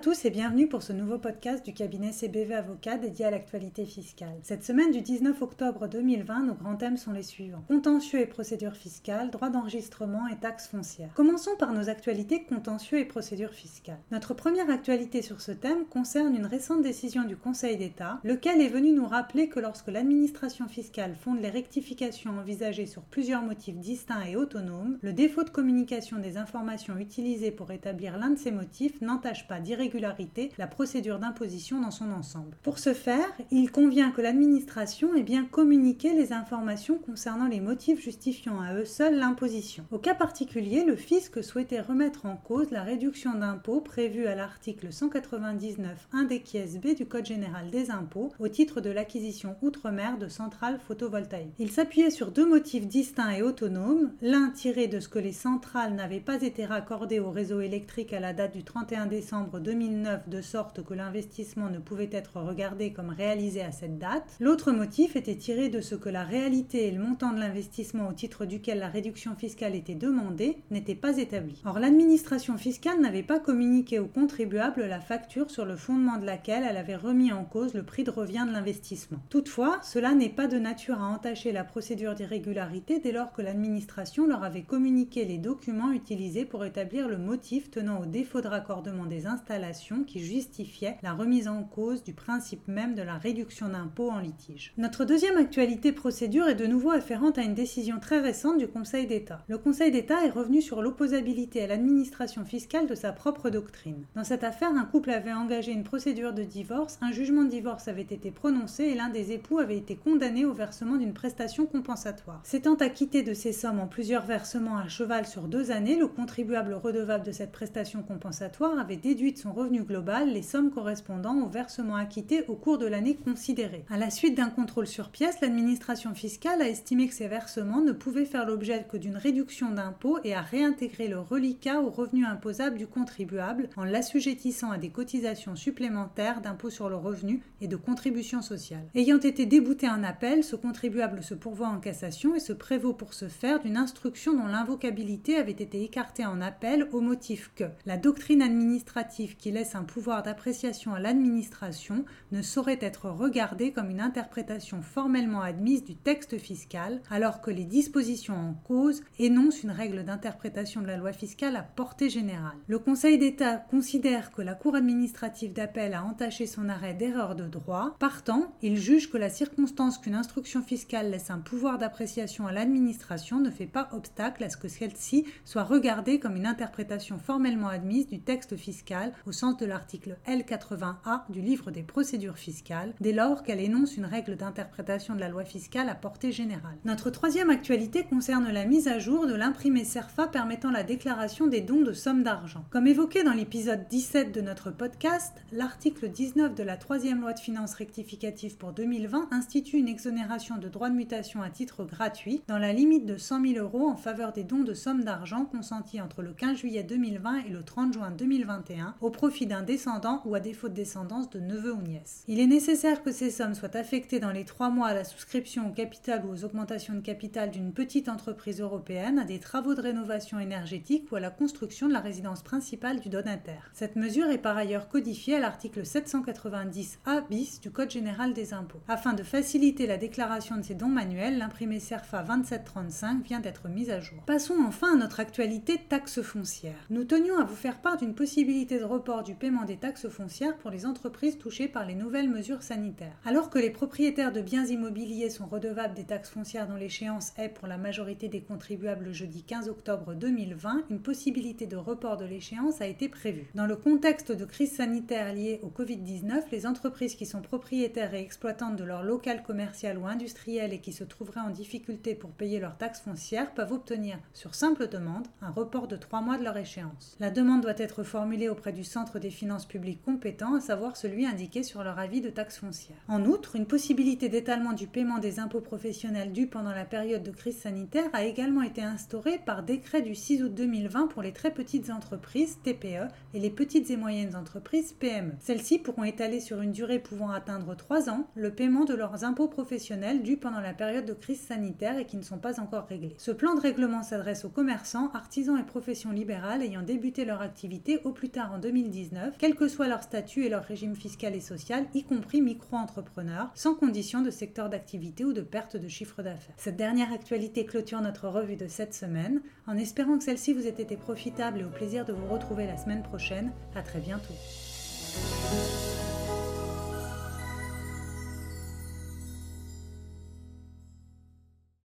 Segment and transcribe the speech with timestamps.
[0.00, 4.38] tous et bienvenue pour ce nouveau podcast du cabinet CBV Avocat dédié à l'actualité fiscale.
[4.44, 7.64] Cette semaine du 19 octobre 2020, nos grands thèmes sont les suivants.
[7.66, 11.12] Contentieux et procédures fiscales, droit d'enregistrement et taxes foncières.
[11.14, 13.98] Commençons par nos actualités contentieux et procédures fiscales.
[14.12, 18.68] Notre première actualité sur ce thème concerne une récente décision du Conseil d'État, lequel est
[18.68, 24.26] venu nous rappeler que lorsque l'administration fiscale fonde les rectifications envisagées sur plusieurs motifs distincts
[24.26, 29.00] et autonomes, le défaut de communication des informations utilisées pour établir l'un de ces motifs
[29.00, 29.58] n'entache pas
[29.88, 32.56] d'irrégularité la procédure d'imposition dans son ensemble.
[32.62, 38.00] Pour ce faire, il convient que l'administration ait bien communiqué les informations concernant les motifs
[38.00, 39.84] justifiant à eux seuls l'imposition.
[39.90, 44.92] Au cas particulier, le fisc souhaitait remettre en cause la réduction d'impôt prévue à l'article
[44.92, 46.38] 199 1 des
[46.82, 51.54] B du Code général des impôts au titre de l'acquisition outre-mer de centrales photovoltaïques.
[51.58, 55.94] Il s'appuyait sur deux motifs distincts et autonomes, l'un tiré de ce que les centrales
[55.94, 60.40] n'avaient pas été raccordées au réseau électrique à la date du 31 décembre 2009 de
[60.40, 64.36] sorte que l'investissement ne pouvait être regardé comme réalisé à cette date.
[64.40, 68.12] L'autre motif était tiré de ce que la réalité et le montant de l'investissement au
[68.12, 71.62] titre duquel la réduction fiscale était demandée n'étaient pas établis.
[71.64, 76.64] Or, l'administration fiscale n'avait pas communiqué aux contribuables la facture sur le fondement de laquelle
[76.68, 79.20] elle avait remis en cause le prix de revient de l'investissement.
[79.28, 84.26] Toutefois, cela n'est pas de nature à entacher la procédure d'irrégularité dès lors que l'administration
[84.26, 89.06] leur avait communiqué les documents utilisés pour établir le motif tenant au défaut de raccordement
[89.06, 89.67] des installations
[90.06, 94.72] qui justifiait la remise en cause du principe même de la réduction d'impôt en litige.
[94.76, 99.06] Notre deuxième actualité procédure est de nouveau afférente à une décision très récente du Conseil
[99.06, 99.44] d'État.
[99.48, 104.04] Le Conseil d'État est revenu sur l'opposabilité à l'administration fiscale de sa propre doctrine.
[104.14, 107.88] Dans cette affaire, un couple avait engagé une procédure de divorce, un jugement de divorce
[107.88, 112.40] avait été prononcé et l'un des époux avait été condamné au versement d'une prestation compensatoire.
[112.44, 116.74] S'étant acquitté de ces sommes en plusieurs versements à cheval sur deux années, le contribuable
[116.74, 121.96] redevable de cette prestation compensatoire avait déduit son revenu global les sommes correspondant au versement
[121.96, 123.84] acquitté au cours de l'année considérée.
[123.90, 127.92] À la suite d'un contrôle sur pièce, l'administration fiscale a estimé que ces versements ne
[127.92, 132.78] pouvaient faire l'objet que d'une réduction d'impôt et a réintégré le reliquat au revenu imposable
[132.78, 138.42] du contribuable en l'assujettissant à des cotisations supplémentaires d'impôt sur le revenu et de contribution
[138.42, 138.84] sociale.
[138.94, 143.14] Ayant été débouté un appel, ce contribuable se pourvoit en cassation et se prévaut pour
[143.14, 147.96] ce faire d'une instruction dont l'invocabilité avait été écartée en appel au motif que la
[147.96, 154.00] doctrine administrative qui laisse un pouvoir d'appréciation à l'administration ne saurait être regardé comme une
[154.00, 160.04] interprétation formellement admise du texte fiscal, alors que les dispositions en cause énoncent une règle
[160.04, 162.56] d'interprétation de la loi fiscale à portée générale.
[162.66, 167.46] Le Conseil d'État considère que la Cour administrative d'appel a entaché son arrêt d'erreur de
[167.46, 167.96] droit.
[167.98, 173.40] Partant, il juge que la circonstance qu'une instruction fiscale laisse un pouvoir d'appréciation à l'administration
[173.40, 178.06] ne fait pas obstacle à ce que celle-ci soit regardée comme une interprétation formellement admise
[178.06, 183.42] du texte fiscal au sens de l'article L80A du livre des procédures fiscales, dès lors
[183.42, 186.78] qu'elle énonce une règle d'interprétation de la loi fiscale à portée générale.
[186.86, 191.60] Notre troisième actualité concerne la mise à jour de l'imprimé CERFA permettant la déclaration des
[191.60, 192.64] dons de sommes d'argent.
[192.70, 197.40] Comme évoqué dans l'épisode 17 de notre podcast, l'article 19 de la troisième loi de
[197.40, 202.58] finances rectificative pour 2020 institue une exonération de droits de mutation à titre gratuit dans
[202.58, 206.22] la limite de 100 000 euros en faveur des dons de sommes d'argent consentis entre
[206.22, 210.40] le 15 juillet 2020 et le 30 juin 2021 au profit d'un descendant ou à
[210.40, 212.22] défaut de descendance de neveu ou nièce.
[212.28, 215.68] Il est nécessaire que ces sommes soient affectées dans les trois mois à la souscription
[215.68, 219.80] au capital ou aux augmentations de capital d'une petite entreprise européenne, à des travaux de
[219.80, 223.72] rénovation énergétique ou à la construction de la résidence principale du donataire.
[223.74, 228.80] Cette mesure est par ailleurs codifiée à l'article 790A bis du Code général des impôts.
[228.86, 233.90] Afin de faciliter la déclaration de ces dons manuels, l'imprimé CERFA 2735 vient d'être mis
[233.90, 234.22] à jour.
[234.26, 236.86] Passons enfin à notre actualité taxe foncière.
[236.90, 240.58] Nous tenions à vous faire part d'une possibilité de report du paiement des taxes foncières
[240.58, 243.16] pour les entreprises touchées par les nouvelles mesures sanitaires.
[243.24, 247.48] Alors que les propriétaires de biens immobiliers sont redevables des taxes foncières dont l'échéance est
[247.48, 252.26] pour la majorité des contribuables le jeudi 15 octobre 2020, une possibilité de report de
[252.26, 253.48] l'échéance a été prévue.
[253.54, 258.20] Dans le contexte de crise sanitaire liée au Covid-19, les entreprises qui sont propriétaires et
[258.20, 262.60] exploitantes de leur local commercial ou industriel et qui se trouveraient en difficulté pour payer
[262.60, 266.58] leurs taxes foncières peuvent obtenir, sur simple demande, un report de trois mois de leur
[266.58, 267.16] échéance.
[267.20, 271.26] La demande doit être formulée auprès du Centre des finances publiques compétents, à savoir celui
[271.26, 272.96] indiqué sur leur avis de taxe foncière.
[273.08, 277.30] En outre, une possibilité d'étalement du paiement des impôts professionnels dus pendant la période de
[277.30, 281.52] crise sanitaire a également été instaurée par décret du 6 août 2020 pour les très
[281.52, 285.32] petites entreprises TPE et les petites et moyennes entreprises PME.
[285.38, 289.48] Celles-ci pourront étaler sur une durée pouvant atteindre 3 ans le paiement de leurs impôts
[289.48, 293.14] professionnels dus pendant la période de crise sanitaire et qui ne sont pas encore réglés.
[293.18, 298.00] Ce plan de règlement s'adresse aux commerçants, artisans et professions libérales ayant débuté leur activité
[298.04, 301.34] au plus tard en 2019 2019, quel que soit leur statut et leur régime fiscal
[301.34, 306.22] et social, y compris micro-entrepreneurs, sans condition de secteur d'activité ou de perte de chiffre
[306.22, 306.54] d'affaires.
[306.56, 310.70] Cette dernière actualité clôture notre revue de cette semaine, en espérant que celle-ci vous ait
[310.70, 313.52] été profitable et au plaisir de vous retrouver la semaine prochaine.
[313.74, 314.34] À très bientôt.